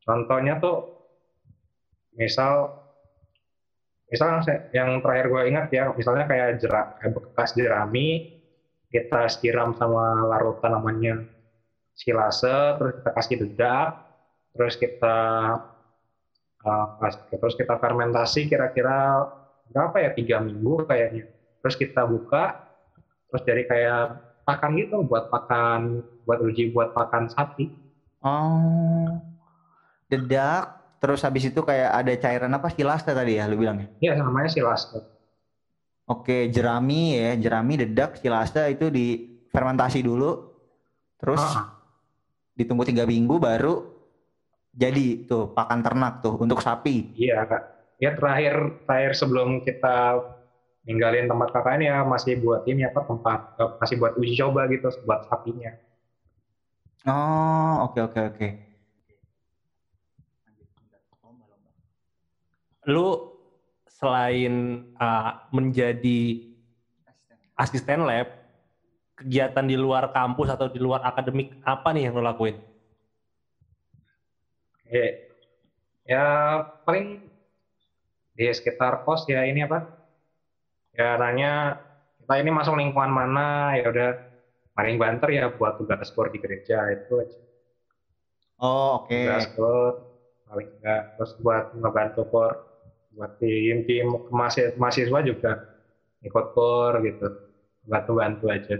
[0.00, 0.76] Contohnya tuh
[2.16, 2.72] misal
[4.08, 8.06] misal yang terakhir gue ingat ya misalnya kayak jerak kayak bekas jerami
[8.92, 11.14] kita siram sama larutan namanya
[11.96, 13.88] silase terus kita kasih dedak
[14.52, 15.16] terus kita
[16.62, 16.86] uh,
[17.32, 19.24] terus kita fermentasi kira-kira
[19.72, 21.24] berapa ya tiga minggu kayaknya
[21.64, 22.60] terus kita buka
[23.32, 24.02] terus jadi kayak
[24.44, 27.72] pakan gitu buat pakan buat uji buat pakan sapi
[28.22, 29.18] Oh
[30.12, 30.78] dedak.
[31.02, 33.90] Terus habis itu kayak ada cairan apa silase tadi ya lu bilangnya?
[33.98, 35.02] Iya namanya silase
[36.10, 40.50] Oke jerami ya jerami dedak silase itu difermentasi dulu.
[41.22, 41.70] Terus Ah.
[42.52, 43.80] ditunggu tiga minggu baru
[44.72, 47.14] jadi tuh pakan ternak tuh untuk sapi.
[47.16, 47.62] Iya kak.
[48.02, 50.20] Ya terakhir terakhir sebelum kita
[50.82, 54.90] ninggalin tempat KKN ya masih buat ini apa tempat eh, masih buat uji coba gitu
[55.06, 55.70] buat sapinya.
[57.06, 58.48] Oh oke oke oke.
[62.90, 63.31] Lu
[64.02, 66.42] selain uh, menjadi
[67.54, 68.26] asisten lab,
[69.14, 72.58] kegiatan di luar kampus atau di luar akademik apa nih yang lo lakuin?
[74.90, 75.06] Ya,
[76.02, 76.26] ya
[76.82, 77.30] paling
[78.34, 79.86] di sekitar kos ya ini apa?
[80.98, 81.78] Ya nanya
[82.18, 84.10] kita ini masuk lingkungan mana ya udah
[84.74, 87.38] paling banter ya buat tugas skor di gereja itu aja.
[88.58, 89.14] Oh oke.
[89.14, 90.02] Tugas skor
[90.50, 92.71] paling enggak terus buat ngebantu kor
[93.12, 95.50] buat tim tim mahasiswa, mahasiswa juga
[96.24, 97.26] ikut kor gitu
[97.84, 98.76] bantu-bantu aja.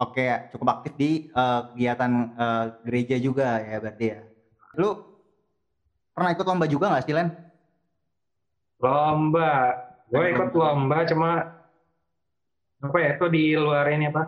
[0.00, 4.20] Oke cukup aktif di eh, kegiatan eh, gereja juga ya berarti ya.
[4.80, 4.96] Lu
[6.16, 7.28] pernah ikut lomba juga nggak sih Len?
[8.82, 9.78] Lomba,
[10.10, 11.30] gue ikut lomba cuma
[12.82, 14.26] apa ya itu di luar ini apa?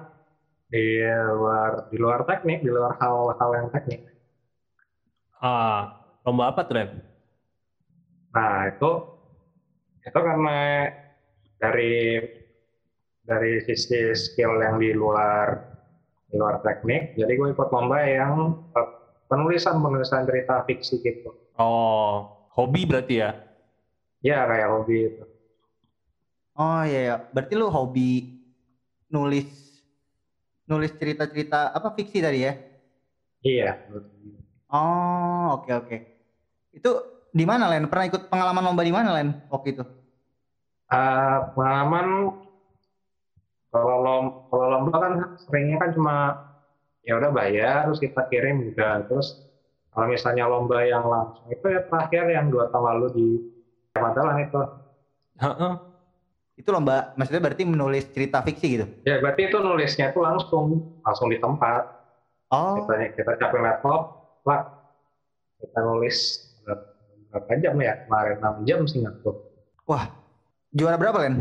[0.70, 1.02] Di
[1.34, 4.00] luar di luar teknik, di luar hal-hal yang teknik.
[5.42, 5.90] Ah,
[6.24, 6.88] lomba apa tuh, Ren?
[8.34, 8.90] Nah itu
[10.04, 10.86] itu karena
[11.60, 12.20] dari
[13.24, 15.56] dari sisi skill yang di luar
[16.28, 18.88] di luar teknik, jadi gue ikut lomba yang eh,
[19.30, 21.30] penulisan penulisan cerita fiksi gitu.
[21.56, 23.30] Oh, hobi berarti ya?
[24.24, 25.22] Ya kayak hobi itu.
[26.54, 28.22] Oh iya ya, berarti lu hobi
[29.10, 29.48] nulis
[30.68, 32.52] nulis cerita-cerita apa fiksi tadi ya?
[33.44, 33.76] Iya.
[34.72, 35.96] Oh, oke oke.
[36.76, 36.88] Itu
[37.34, 37.84] di mana Len?
[37.90, 39.82] Pernah ikut pengalaman lomba di mana Len waktu itu?
[40.94, 42.06] Eh, pengalaman
[43.72, 46.14] kalau lom, kalau lomba kan seringnya kan cuma
[47.02, 49.34] ya udah bayar terus kita kirim udah terus
[49.92, 53.26] kalau misalnya lomba yang langsung itu ya terakhir yang dua tahun lalu di
[53.94, 54.58] Madalan itu
[55.42, 55.72] Heeh.
[56.54, 58.86] Itu lomba maksudnya berarti menulis cerita fiksi gitu.
[59.02, 61.82] ya berarti itu nulisnya itu langsung langsung di tempat
[62.54, 64.00] Oh, kita kita capek laptop
[64.46, 64.62] lah
[65.58, 66.38] kita nulis
[67.34, 69.34] berapa, jam ya kemarin 6 jam sih ngaku
[69.90, 70.06] wah.
[70.74, 71.38] Juara berapa Len?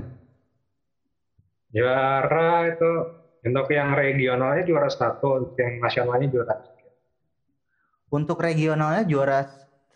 [1.74, 2.92] juara itu
[3.44, 6.90] untuk yang regionalnya juara satu untuk yang nasionalnya juara tiga.
[8.14, 9.42] Untuk regionalnya juara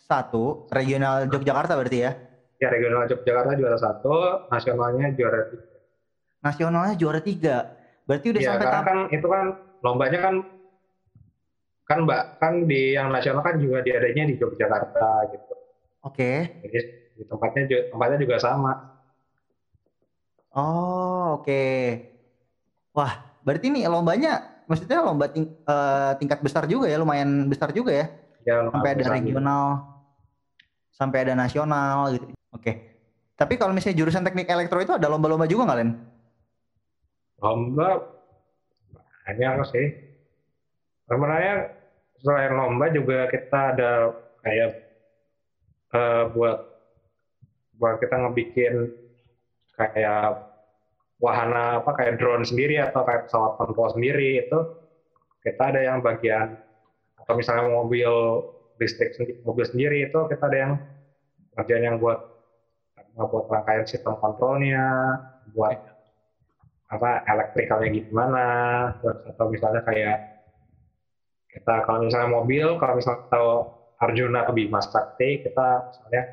[0.09, 2.11] satu, regional Yogyakarta berarti ya.
[2.57, 5.77] ya regional Yogyakarta juara satu nasionalnya juara tiga
[6.41, 7.57] Nasionalnya juara tiga.
[8.09, 9.45] Berarti udah ya sampai tahap kan itu kan
[9.85, 10.35] lombanya kan
[11.87, 15.53] kan mbak kan di yang nasional kan juga diadanya di Yogyakarta gitu
[16.05, 16.61] Oke.
[16.61, 16.79] jadi
[17.17, 18.73] di tempatnya ju- tempatnya juga sama
[20.57, 21.61] Oh, oke.
[22.97, 23.13] Wah,
[23.45, 28.05] berarti nih lombanya maksudnya lomba ting- eh, tingkat besar juga ya, lumayan besar juga ya.
[28.41, 29.65] ya Sampai ada regional,
[30.89, 32.33] sampai ada nasional gitu.
[32.49, 32.97] Oke.
[33.37, 35.91] Tapi kalau misalnya jurusan teknik elektro itu ada lomba-lomba juga nggak, Len?
[37.37, 38.01] lomba
[39.29, 39.87] banyak sih
[41.05, 41.69] sebenarnya
[42.17, 43.91] selain lomba juga kita ada
[44.41, 44.86] kayak
[45.93, 46.57] eh, buat
[47.77, 48.89] buat kita ngebikin
[49.77, 50.41] kayak
[51.21, 54.57] wahana apa kayak drone sendiri atau kayak pesawat tempur sendiri itu
[55.45, 56.57] kita ada yang bagian
[57.17, 58.09] atau misalnya mobil
[58.77, 60.73] listrik sendi- mobil sendiri itu kita ada yang
[61.57, 62.17] bagian yang buat
[63.17, 65.17] buat rangkaian sistem kontrolnya
[65.53, 65.73] buat
[66.87, 68.45] apa elektrikalnya gimana
[69.01, 70.17] terus atau misalnya kayak
[71.51, 73.65] kita kalau misalnya mobil kalau misalnya tahu
[73.97, 76.23] Arjuna atau Bima Sakti kita misalnya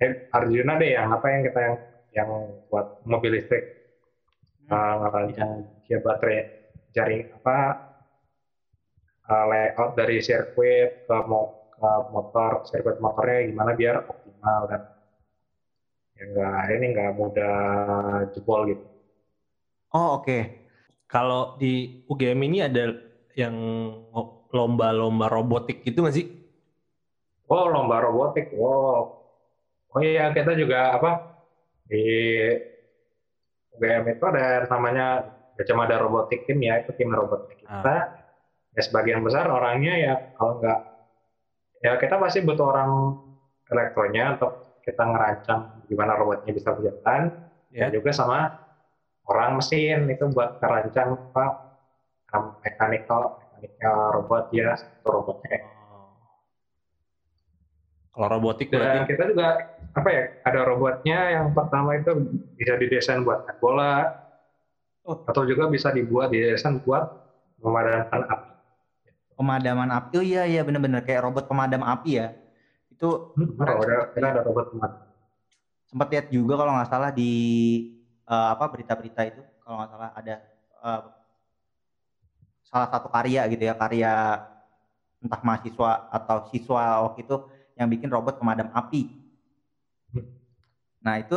[0.00, 1.76] eh, Arjuna deh yang apa yang kita yang
[2.16, 2.28] yang
[2.72, 3.64] buat mobil listrik
[4.72, 6.40] uh, ngerancang dia baterai
[6.96, 7.56] jaring apa
[9.28, 14.80] uh, layout dari sirkuit ke mo ke motor sirkuit motornya gimana biar optimal dan
[16.16, 17.56] ya enggak ini enggak mudah
[18.32, 18.96] jebol gitu
[19.96, 20.38] Oh, oke.
[21.08, 22.92] Kalau di UGM ini ada
[23.32, 23.56] yang
[24.52, 26.26] lomba-lomba robotik gitu nggak sih?
[27.46, 28.50] Oh, lomba robotik.
[28.50, 29.06] Wow.
[29.94, 31.22] Oh iya, kita juga apa
[31.86, 32.02] di
[33.76, 35.06] UGM itu ada namanya
[35.56, 38.10] Gajah Robotik Team ya, itu tim robotik kita.
[38.76, 40.78] Ya sebagian besar orangnya ya kalau nggak
[41.80, 42.90] ya kita pasti butuh orang
[43.72, 44.52] elektronya untuk
[44.84, 47.22] kita ngerancang gimana robotnya bisa berjalan.
[47.72, 47.88] Ya.
[47.88, 48.38] Dan juga sama
[49.26, 51.44] orang mesin itu buat ngerancang apa
[52.62, 55.56] mekanikal mekanikal robot ya, itu robotnya.
[58.16, 59.60] Kalau robotik Dan berarti kita juga
[59.92, 62.16] apa ya ada robotnya yang pertama itu
[62.56, 64.08] bisa didesain buat main bola
[65.06, 65.14] Oh.
[65.22, 67.06] atau juga bisa dibuat didesain buat
[67.62, 68.50] memadamkan api.
[69.38, 70.18] Pemadaman api.
[70.18, 72.26] Oh iya iya bener-bener kayak robot pemadam api ya.
[72.90, 74.98] Itu Oh, ada kita ada robot pemadam.
[75.86, 77.30] sempat lihat juga kalau nggak salah di
[78.26, 80.34] eh, apa berita-berita itu kalau nggak salah ada
[80.82, 81.00] eh,
[82.66, 84.42] salah satu karya gitu ya karya
[85.22, 87.36] entah mahasiswa atau siswa waktu itu
[87.76, 89.04] yang bikin robot pemadam api.
[91.04, 91.36] Nah itu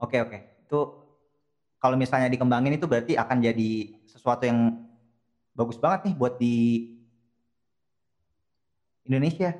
[0.00, 0.78] oke oke itu
[1.78, 3.70] kalau misalnya dikembangin itu berarti akan jadi
[4.08, 4.72] sesuatu yang
[5.52, 6.82] bagus banget nih buat di
[9.06, 9.54] Indonesia.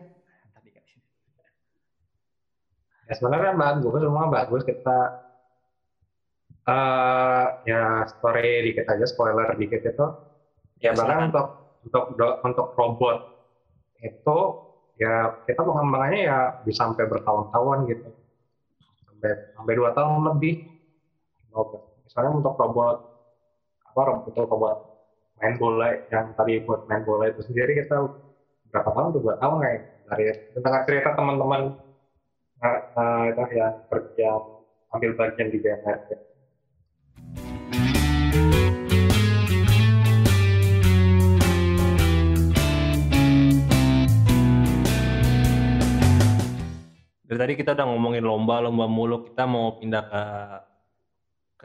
[3.07, 5.15] Ya sebenarnya bagus, semua bagus kita
[6.67, 10.07] eh ya story dikit aja spoiler dikit itu
[10.83, 11.47] ya Ya, bahkan untuk
[11.87, 12.05] untuk
[12.43, 13.23] untuk robot
[14.03, 14.39] itu
[14.97, 18.09] ya kita pengembangannya ya bisa sampai bertahun-tahun gitu.
[19.05, 20.55] Sampai sampai dua tahun lebih.
[22.05, 22.97] Misalnya untuk robot
[23.93, 24.77] apa robot robot
[25.41, 28.09] main bola yang tadi buat main bola itu sendiri kita
[28.73, 29.17] berapa tahun?
[29.17, 31.61] Tuh dua tahun kayak dari tentang cerita teman-teman
[32.61, 34.29] eh, itu yang kerja
[34.93, 35.97] ambil bagian di BMR
[47.27, 49.27] dari tadi kita udah ngomongin lomba, lomba mulu.
[49.27, 50.23] Kita mau pindah ke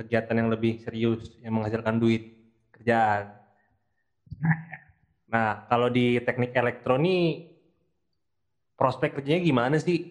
[0.02, 2.26] kegiatan yang lebih serius, yang menghasilkan duit
[2.74, 3.30] kerjaan.
[5.30, 7.46] Nah, kalau di teknik elektro nih,
[8.74, 10.02] prospek kerjanya gimana sih?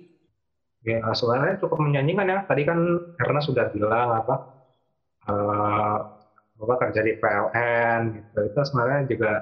[0.86, 2.38] Ya sebenarnya cukup menjanjikan ya.
[2.46, 2.78] Tadi kan
[3.18, 4.34] karena sudah bilang apa
[5.28, 5.98] uh,
[6.62, 8.38] apa kerja di PLN gitu.
[8.54, 9.32] Itu sebenarnya juga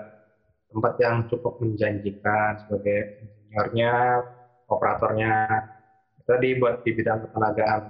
[0.73, 4.25] tempat yang cukup menjanjikan sebagai insinyurnya,
[4.73, 5.37] operatornya.
[6.29, 7.83] Itu dibuat di bidang ketenagaan.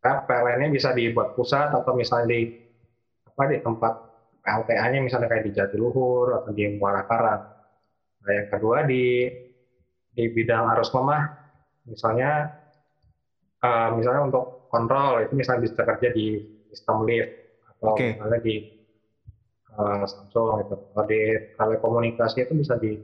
[0.00, 2.40] Nah, PLN-nya bisa dibuat pusat atau misalnya di
[3.28, 3.92] apa di tempat
[4.40, 7.42] PLTA-nya misalnya kayak di Jatiluhur atau di Muara Karang.
[8.24, 9.28] Nah, yang kedua di
[10.16, 11.28] di bidang arus lemah
[11.84, 12.56] misalnya
[13.60, 16.40] uh, misalnya untuk kontrol itu misalnya bisa kerja di
[16.72, 17.30] sistem lift
[17.76, 18.16] atau okay.
[18.16, 18.56] misalnya di
[19.76, 21.20] uh, Samsung itu kalau di
[21.60, 22.96] telekomunikasi itu bisa di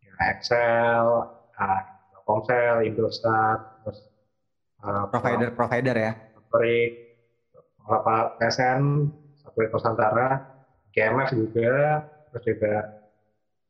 [0.00, 1.04] ya, Excel,
[1.52, 1.80] uh,
[2.22, 3.98] Telkomsel, Indosat, terus
[4.86, 6.12] uh, provider provider ya.
[6.38, 6.90] Fabrik,
[7.82, 9.10] apa PSN,
[9.42, 10.30] satelit Nusantara,
[10.94, 12.74] GMF juga, terus juga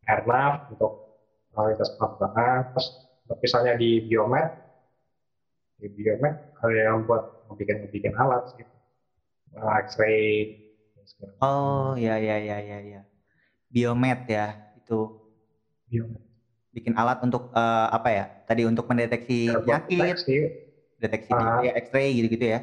[0.04, 0.92] Airnav untuk
[1.56, 2.86] kualitas penerbangan, terus
[3.40, 4.50] misalnya di biomed
[5.80, 8.74] di biomed ada yang buat bikin bikin alat gitu
[9.56, 10.62] X-ray
[11.42, 13.00] oh ya ya ya ya ya.
[13.72, 15.00] Biomed ya itu.
[15.88, 16.31] Biomed
[16.72, 20.36] bikin alat untuk uh, apa ya tadi untuk mendeteksi ya, penyakit deteksi,
[20.98, 22.60] deteksi uh, ya X-ray gitu-gitu ya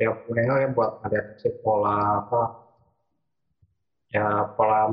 [0.00, 2.50] ya kemudian ya buat mendeteksi pola apa
[4.10, 4.88] ya pola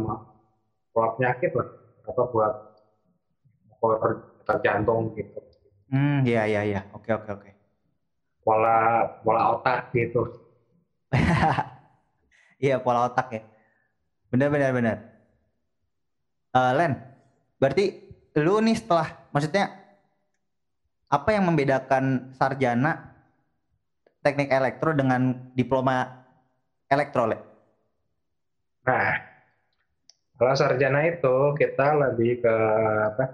[0.94, 1.68] pola penyakit lah
[2.06, 2.54] apa buat
[4.42, 5.40] detak jantung gitu.
[5.92, 6.80] Hmm, iya iya iya.
[6.94, 7.50] Oke oke oke.
[8.46, 10.26] Pola pola otak gitu.
[12.62, 13.42] Iya pola otak ya.
[14.30, 14.98] Benar benar benar.
[16.54, 16.94] Uh, Len,
[17.62, 18.02] berarti
[18.42, 19.70] lu nih setelah maksudnya
[21.12, 23.14] apa yang membedakan sarjana
[24.26, 26.26] teknik elektro dengan diploma
[26.88, 27.42] elektro, Len?
[28.88, 29.14] Nah,
[30.40, 32.56] kalau sarjana itu kita lebih ke
[33.14, 33.26] apa?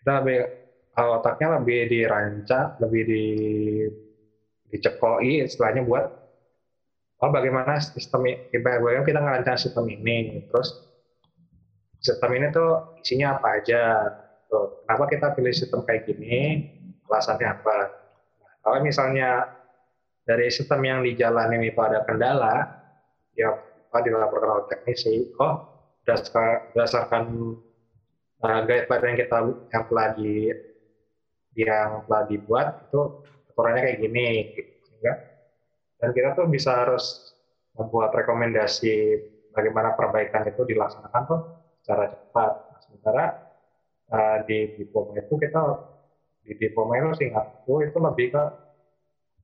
[0.00, 0.38] kita lebih
[0.94, 3.24] otaknya lebih dirancang, lebih di
[4.70, 6.06] dicekoi istilahnya buat
[7.22, 8.22] oh bagaimana sistem
[8.54, 10.85] bagaimana kita ngerancang sistem ini terus
[12.06, 14.06] sistem ini tuh isinya apa aja?
[14.46, 16.62] Tuh kenapa kita pilih sistem kayak gini?
[17.10, 17.78] Alasannya apa?
[18.42, 19.30] Nah, kalau misalnya
[20.26, 22.66] dari sistem yang dijalani itu ada kendala
[23.34, 25.26] ya apa dilaporkan oleh teknisi?
[25.42, 27.24] Oh berdasarkan
[28.46, 29.38] uh, guideline yang kita
[29.74, 30.34] yang telah di
[31.58, 33.00] yang telah dibuat itu
[33.50, 34.28] aturannya kayak gini
[34.86, 35.14] sehingga.
[35.96, 37.34] Dan kita tuh bisa harus
[37.74, 39.18] membuat rekomendasi
[39.56, 41.40] bagaimana perbaikan itu dilaksanakan tuh
[41.86, 43.24] secara cepat nah, sementara
[44.10, 45.78] uh, di diploma itu kita
[46.42, 48.42] di diploma itu singkatku itu lebih ke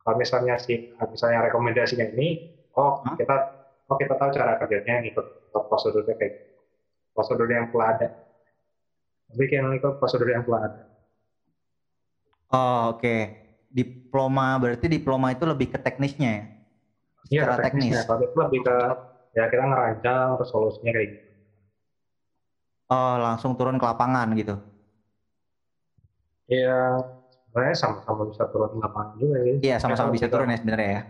[0.02, 2.42] kalau misalnya sih misalnya rekomendasinya ini
[2.74, 3.46] oh kita
[3.87, 5.26] oh kita tahu cara kerjanya ikut
[5.70, 6.50] prosedurnya kayak gitu.
[7.14, 8.09] prosedur yang telah ada
[9.37, 10.83] bikin ikut prosedur yang telah ada.
[12.52, 13.00] Oh, oke.
[13.00, 13.20] Okay.
[13.72, 16.44] Diploma berarti diploma itu lebih ke teknisnya ya?
[17.33, 18.05] Iya, teknis.
[18.05, 18.76] Kalau itu lebih ke
[19.33, 21.32] ya kita ngerancang terus solusinya kayak gitu.
[22.92, 24.61] Oh, langsung turun ke lapangan gitu.
[26.44, 27.00] Iya,
[27.48, 29.55] sebenarnya sama-sama bisa turun ke lapangan juga ya.
[29.64, 31.00] Iya, sama-sama bisa turun ya sebenarnya ya.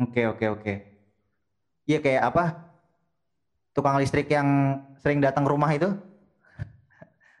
[0.00, 0.72] Oke, oke, oke.
[1.84, 2.44] Iya kayak apa?
[3.76, 5.92] Tukang listrik yang sering datang ke rumah itu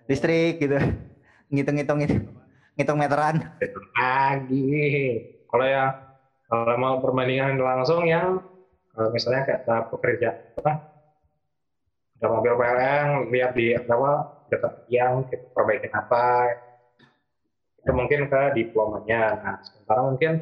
[0.08, 0.80] listrik gitu
[1.52, 2.16] ngitung-ngitung itu
[2.80, 3.44] ngitung meteran
[3.92, 5.92] lagi kalau ya
[6.48, 8.40] kalau mau perbandingan langsung yang
[8.96, 10.80] kalau misalnya kayak pekerja apa
[12.18, 14.12] ada mobil PLN lihat di apa
[14.50, 16.50] dekat yang kita perbaikin apa
[17.78, 20.32] itu mungkin ke diplomanya nah sementara mungkin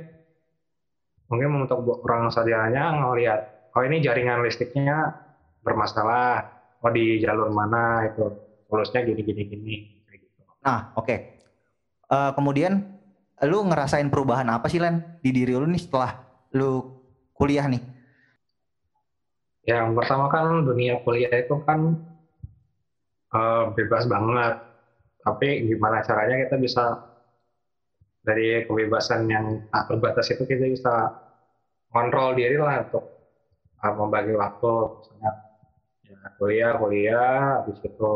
[1.29, 3.41] mungkin untuk orang sarjananya ngelihat
[3.77, 5.12] oh ini jaringan listriknya
[5.61, 6.49] bermasalah
[6.81, 8.25] oh di jalur mana itu
[8.71, 9.75] lurusnya gini gini gini
[10.11, 10.43] gitu.
[10.62, 11.07] Nah, oke.
[11.07, 11.19] Okay.
[12.07, 12.73] Uh, eh, kemudian
[13.45, 16.23] lu ngerasain perubahan apa sih Len di diri lu nih setelah
[16.55, 17.03] lu
[17.35, 17.83] kuliah nih?
[19.67, 21.98] Yang pertama kan dunia kuliah itu kan
[23.35, 24.54] uh, bebas banget.
[25.27, 26.85] Tapi gimana caranya kita bisa
[28.23, 31.10] dari kebebasan yang tak terbatas itu kita bisa
[31.90, 33.06] kontrol diri lah untuk
[33.83, 35.31] uh, membagi waktu misalnya
[36.06, 38.12] ya kuliah kuliah habis itu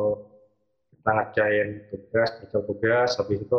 [0.99, 3.59] kita ngerjain tugas baca tugas habis itu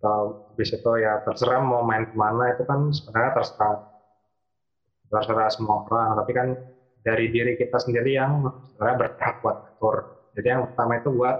[0.00, 3.76] atau habis itu ya terserah mau main ke mana itu kan sebenarnya terserah
[5.10, 6.48] terserah semua orang tapi kan
[7.00, 9.96] dari diri kita sendiri yang sebenarnya berhak buat atur
[10.34, 11.36] jadi yang pertama itu buat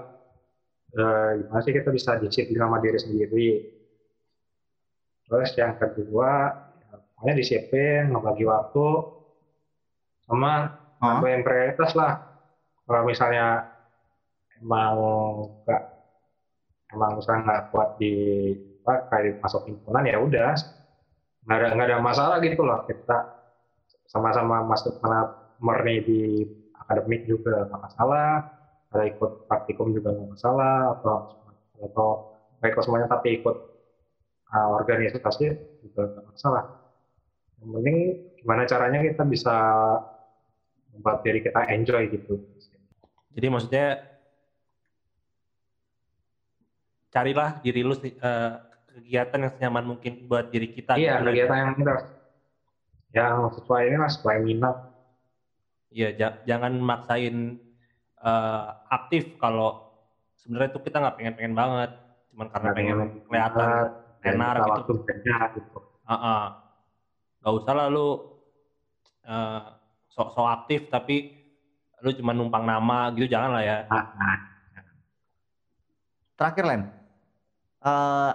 [0.99, 3.49] eh, gimana sih kita bisa disiplin sama diri sendiri.
[5.27, 8.87] Terus yang kedua ya, pokoknya disiplin ngebagi waktu
[10.27, 10.67] sama
[10.99, 11.23] huh?
[11.23, 12.19] yang prioritas lah.
[12.83, 13.63] Kalau misalnya
[14.59, 14.95] emang
[15.63, 15.81] gak
[16.91, 18.13] emang misalnya nggak kuat di
[18.83, 20.51] apa kayak masuk himpunan ya udah.
[21.47, 23.17] Nggak ada nggak ada masalah gitu loh kita
[24.11, 25.31] sama-sama masuk mana
[25.63, 26.19] murni di
[26.75, 28.43] akademik juga nggak masalah
[28.91, 31.23] ada ikut praktikum juga nggak masalah atau
[31.79, 32.09] atau
[32.59, 33.55] ikut semuanya tapi ikut
[34.51, 36.63] uh, organisasi juga nggak masalah
[37.63, 37.97] yang penting
[38.43, 39.55] gimana caranya kita bisa
[40.91, 42.35] membuat diri kita enjoy gitu
[43.31, 43.95] Jadi maksudnya
[47.07, 48.51] carilah diri lu eh,
[48.91, 50.99] kegiatan yang senyaman mungkin buat diri kita.
[50.99, 51.31] iya gitu.
[51.31, 51.93] kegiatan yang kita
[53.11, 54.75] yang sesuai ini lah sesuai minat.
[55.91, 57.35] Iya, ja- jangan maksain
[58.21, 59.75] eh, aktif kalau
[60.39, 61.89] sebenarnya itu kita nggak pengen-pengen banget,
[62.31, 63.69] cuman karena Nggak pengen pengen kelihatan
[64.21, 64.93] tenar kita gitu.
[65.01, 65.77] banyak gitu.
[66.05, 66.45] Ah,
[67.41, 68.21] Gak usah lah lu
[69.25, 69.61] eh,
[70.13, 71.25] sok-sok aktif tapi
[72.01, 73.77] lu cuma numpang nama gitu jangan lah ya.
[73.89, 74.37] nah, nah,
[76.37, 76.81] Terakhir Len,
[77.81, 78.31] Eh,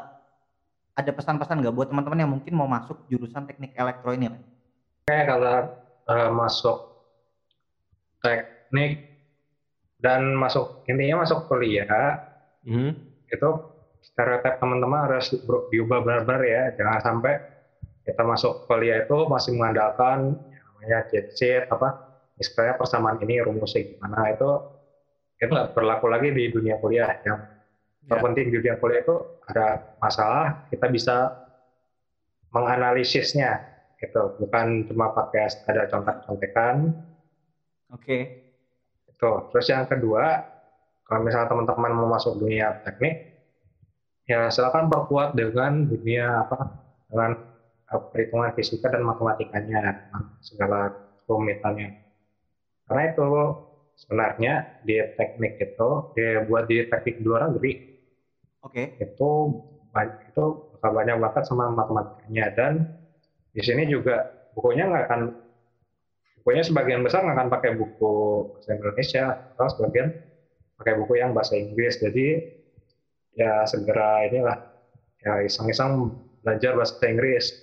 [0.96, 4.42] ada pesan-pesan nggak buat teman-teman yang mungkin mau masuk jurusan teknik elektro ini Len?
[5.06, 5.70] Oke, kalau
[6.10, 6.82] eh, masuk
[8.18, 9.06] teknik
[10.02, 12.18] dan masuk intinya masuk kuliah
[12.66, 12.90] Mhm.
[13.30, 13.48] itu
[14.02, 15.30] stereotip teman-teman harus
[15.70, 17.38] diubah benar-benar ya jangan sampai
[18.02, 21.94] kita masuk kuliah itu masih mengandalkan yang namanya cheat sheet apa
[22.42, 24.50] istilahnya persamaan ini rumusnya gimana itu
[25.38, 27.46] itu nggak berlaku lagi di dunia kuliah yang
[28.02, 28.18] Ya.
[28.18, 31.30] terpenting di dunia kuliah itu ada masalah kita bisa
[32.50, 33.62] menganalisisnya
[34.00, 34.22] gitu.
[34.40, 36.92] Bukan cuma pakai ada contek-contekan.
[37.94, 38.46] Oke,
[39.16, 40.44] itu terus yang kedua
[41.08, 43.32] kalau misalnya teman-teman mau masuk dunia teknik
[44.28, 46.58] ya silakan perkuat dengan dunia apa
[47.08, 47.30] dengan
[47.88, 50.92] eh, perhitungan fisika dan matematikanya dengan segala
[51.24, 51.96] kerumitannya
[52.90, 53.30] karena itu
[53.96, 57.72] sebenarnya di teknik itu ya buat di teknik di luar negeri
[58.60, 59.30] oke, itu
[59.96, 60.44] banyak itu
[60.76, 62.72] bakal banyak banget sama matematikanya dan
[63.56, 64.20] di sini juga
[64.52, 65.20] bukunya nggak akan
[66.44, 69.24] bukunya sebagian besar nggak akan pakai buku bahasa Indonesia
[69.56, 70.12] atau sebagian
[70.76, 72.44] pakai buku yang bahasa Inggris jadi
[73.32, 74.56] ya segera inilah
[75.24, 76.12] ya iseng-iseng
[76.44, 77.56] belajar bahasa Inggris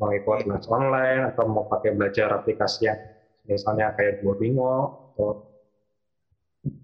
[0.00, 2.96] mau ikut les online atau mau pakai belajar aplikasi yang
[3.44, 5.36] misalnya kayak Duolingo atau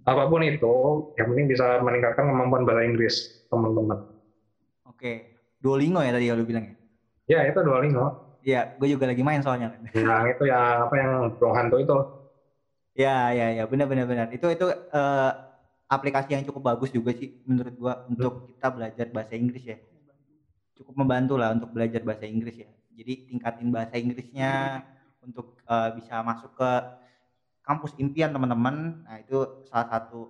[0.04, 3.96] apa pun itu yang penting bisa meningkatkan kemampuan bahasa Inggris teman-teman
[4.84, 5.24] oke.
[5.58, 6.77] Duolingo ya tadi yang lu bilang ya?
[7.28, 8.08] Ya itu Duolingo
[8.38, 9.74] Iya, gue juga lagi main soalnya.
[9.92, 11.96] Yang itu ya apa yang Bro Hanto itu
[12.98, 14.26] Ya, ya, ya, benar, benar, benar.
[14.34, 15.30] Itu itu eh,
[15.86, 19.78] aplikasi yang cukup bagus juga sih menurut gua untuk kita belajar bahasa Inggris ya.
[20.74, 22.70] Cukup membantu lah untuk belajar bahasa Inggris ya.
[22.90, 24.82] Jadi tingkatin bahasa Inggrisnya
[25.22, 26.70] untuk eh, bisa masuk ke
[27.62, 28.98] kampus impian teman-teman.
[28.98, 30.26] Nah itu salah satu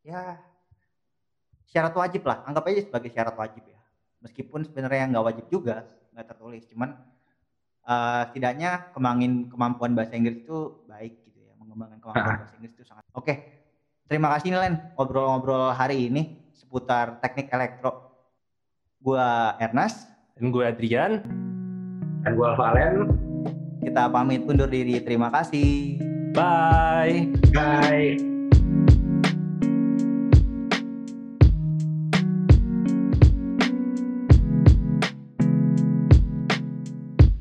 [0.00, 0.40] ya
[1.68, 2.40] syarat wajib lah.
[2.48, 3.76] Anggap aja sebagai syarat wajib ya.
[4.24, 5.84] Meskipun sebenarnya nggak wajib juga,
[6.20, 6.68] nggak tertulis.
[6.68, 6.92] Cuman
[7.88, 11.56] eh, setidaknya kembangin kemampuan bahasa Inggris itu baik gitu ya.
[11.56, 13.34] Mengembangkan kemampuan bahasa Inggris itu sangat oke
[14.04, 14.74] terima kasih nih Len.
[15.00, 18.12] Ngobrol-ngobrol hari ini seputar teknik elektro.
[19.00, 20.12] Gua Ernest.
[20.36, 21.20] Dan gue Adrian.
[22.20, 23.12] dan gue Valen
[23.80, 25.00] kita pamit undur diri.
[25.00, 25.96] Terima kasih.
[26.36, 27.32] Bye.